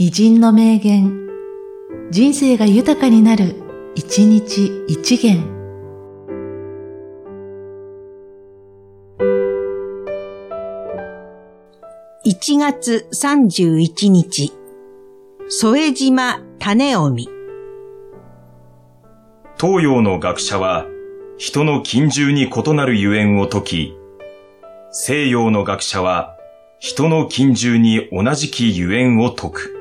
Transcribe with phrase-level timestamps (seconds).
[0.00, 1.28] 偉人の名言、
[2.12, 3.56] 人生が豊かになる、
[3.96, 5.42] 一日一元。
[12.24, 14.52] 1月31日、
[15.48, 17.28] 添島種臣。
[19.60, 20.86] 東洋の学者は、
[21.38, 23.96] 人の近従に異なるゆえんを解き、
[24.92, 26.36] 西洋の学者は、
[26.78, 29.77] 人の近従に同じきゆえんを解く。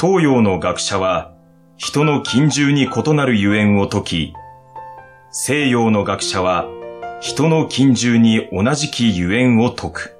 [0.00, 1.34] 東洋の学者は、
[1.76, 4.34] 人の近従に異なるゆえんを解き、
[5.30, 6.66] 西洋の学者は、
[7.20, 10.19] 人の近従に同じきゆえんを解く。